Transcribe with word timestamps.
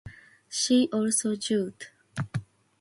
See 0.49 0.89
also 0.91 1.35
Jute. 1.35 1.91